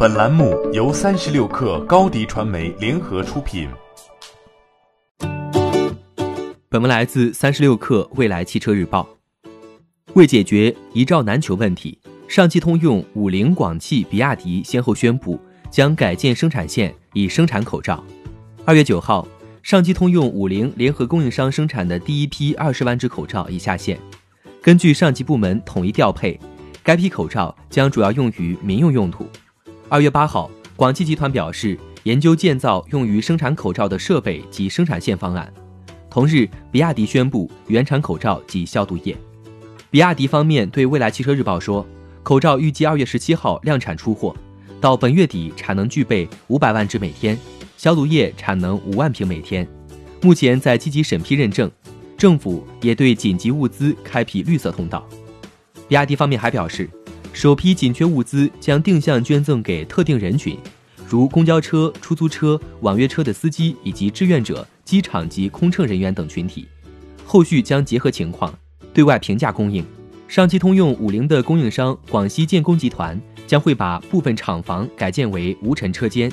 [0.00, 3.68] 本栏目由三十六氪高低传媒联合出品。
[6.68, 9.08] 本文来自三十六氪未来汽车日报。
[10.12, 11.98] 为解决一罩难求问题，
[12.28, 15.36] 上汽通用、五菱广汽、比亚迪先后宣布
[15.68, 18.00] 将改建生产线以生产口罩。
[18.64, 19.26] 二月九号，
[19.64, 23.98] 上汽通用、五菱联合供应商生产的第一批二十万只口罩已下线。
[24.62, 26.38] 根据上级部门统一调配，
[26.84, 29.26] 该批口罩将主要用于民用用途。
[29.90, 35.50] 二月八号，广汽集团表示研究建造用于生产口罩的设备及生产线方案。
[36.10, 39.16] 同日，比亚迪宣布原产口罩及消毒液。
[39.90, 41.86] 比亚迪方面对未来汽车日报说，
[42.22, 44.36] 口罩预计二月十七号量产出货，
[44.78, 47.38] 到本月底产能具备五百万只每天，
[47.78, 49.66] 消毒液产能五万瓶每天，
[50.20, 51.70] 目前在积极审批认证。
[52.18, 55.08] 政府也对紧急物资开辟绿色通道。
[55.88, 56.90] 比亚迪方面还表示，
[57.38, 60.58] 首批紧缺物资将定向捐赠给特定人群，
[61.06, 66.66] 如公交车、出租车、网约车的司机以及志愿者、机场及空乘人员等群体。
[67.24, 68.52] 后续将结合情况
[68.92, 69.86] 对外平价供应。
[70.26, 76.28] 上汽通用五菱的供应商广西建工集团将会把部分厂房改建为无尘车间，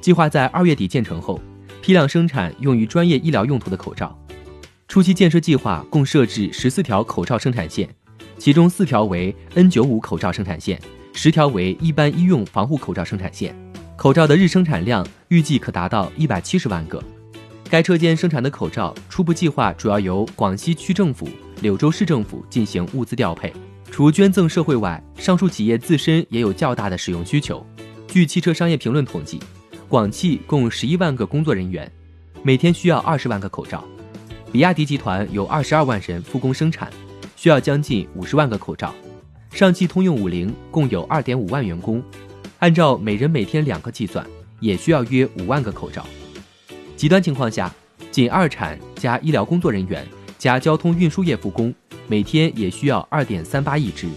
[0.00, 1.38] 计划在二月底建成后，
[1.82, 4.18] 批量生产用于专业医疗用途的口罩。
[4.88, 7.86] 初期建设计划共设置十四条口罩生产线，
[8.38, 10.80] 其中四条为 N95 口罩生产线，
[11.12, 13.54] 十条为一般医用防护口罩生产线。
[13.96, 17.02] 口罩的日生产量预计可达到一百七十万个。
[17.68, 21.28] 该车间生产的口罩初步计划主要由广西区政府、
[21.60, 23.52] 柳州市政府进行物资调配。
[23.90, 27.66] 除捐赠社会外，上述企业自身也有较大的使用需求。
[28.06, 29.40] 据汽车商业评论统计，
[29.88, 31.90] 广汽共十一万个工作人员，
[32.42, 33.84] 每天需要二十万个口罩。
[34.52, 36.90] 比亚迪集团有二十二万人复工生产，
[37.38, 38.92] 需要将近五十万个口罩。
[39.52, 42.02] 上汽通用五菱共有二点五万员工，
[42.58, 44.26] 按照每人每天两个计算，
[44.58, 46.04] 也需要约五万个口罩。
[46.96, 47.72] 极端情况下，
[48.10, 50.04] 仅二产加医疗工作人员
[50.36, 51.72] 加交通运输业复工，
[52.08, 54.08] 每天也需要二点三八亿只。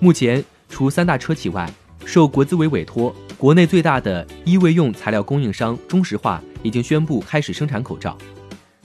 [0.00, 1.72] 目前，除三大车企外，
[2.04, 8.18] 受国资委委托，国内最大的医卫用材料供应商中石化已经宣布开始生产口罩。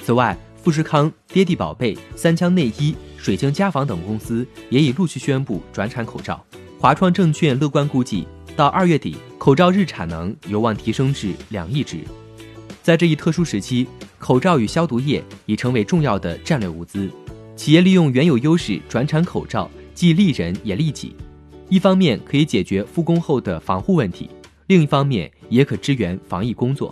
[0.03, 6.43] 此外，富士康、爹地宝贝、三枪内衣、水晶家纺等公司也已陆续宣布转产口罩。
[6.79, 11.99] 华创证券乐观估计，到二月底，口罩日产能有望提升至两亿只。
[12.81, 13.85] 在这一特殊时期，
[14.17, 17.07] 口罩与消毒液已成为重要的战略物资。
[17.55, 21.15] 企业利用原有优势转产口罩，既利人也利己。
[21.69, 24.27] 一方面可以解决复工后的防护问题，
[24.65, 26.91] 另一方面也可支援防疫工作。